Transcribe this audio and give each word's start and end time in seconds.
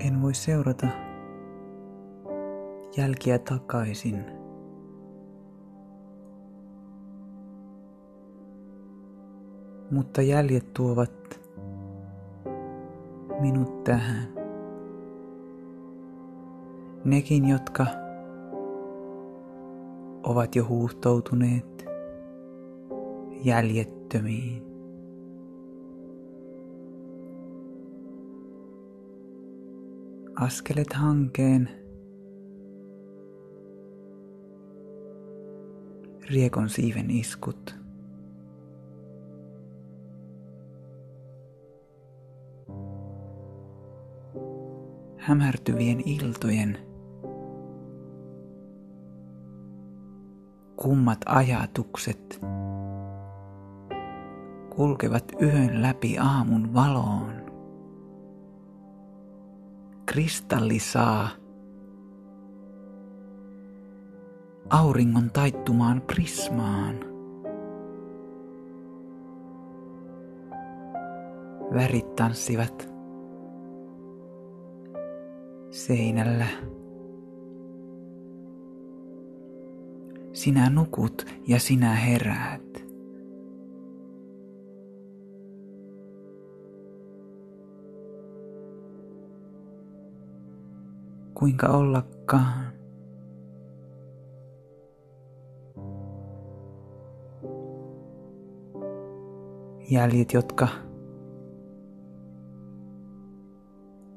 En 0.00 0.22
voi 0.22 0.34
seurata 0.34 0.86
jälkiä 2.96 3.38
takaisin. 3.38 4.24
Mutta 9.90 10.22
jäljet 10.22 10.74
tuovat 10.74 11.40
minut 13.40 13.84
tähän. 13.84 14.28
Nekin, 17.04 17.48
jotka 17.48 17.86
ovat 20.28 20.56
jo 20.56 20.64
huuhtoutuneet 20.68 21.84
jäljettömiin. 23.44 24.62
Askelet 30.36 30.92
hankeen 30.92 31.68
riekon 36.30 36.68
siiven 36.68 37.10
iskut. 37.10 37.74
Hämärtyvien 45.16 46.00
iltojen 46.08 46.87
kummat 50.82 51.18
ajatukset 51.26 52.40
kulkevat 54.76 55.32
yön 55.42 55.82
läpi 55.82 56.18
aamun 56.18 56.74
valoon. 56.74 57.32
Kristalli 60.06 60.78
saa 60.78 61.28
auringon 64.70 65.30
taittumaan 65.30 66.00
prismaan. 66.00 66.94
Värit 71.74 72.16
tanssivat 72.16 72.88
seinällä. 75.70 76.46
Sinä 80.38 80.70
nukut 80.70 81.26
ja 81.46 81.60
sinä 81.60 81.94
heräät. 81.94 82.84
Kuinka 91.34 91.66
ollakaan? 91.66 92.72
Jäljet, 99.90 100.32
jotka 100.32 100.68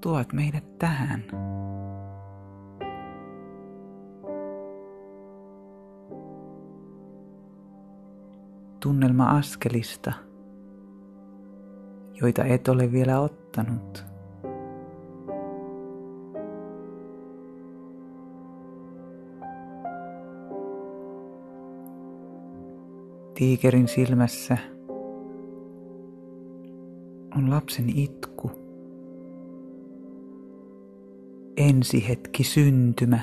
tuot 0.00 0.32
meidät 0.32 0.78
tähän. 0.78 1.24
Tunnelma 8.80 9.30
askelista, 9.30 10.12
joita 12.20 12.44
et 12.44 12.68
ole 12.68 12.92
vielä 12.92 13.20
ottanut. 13.20 14.04
Tiikerin 23.34 23.88
silmässä 23.88 24.58
on 27.36 27.50
lapsen 27.50 27.98
itku. 27.98 28.50
Ensi 31.56 32.08
hetki 32.08 32.44
syntymä. 32.44 33.20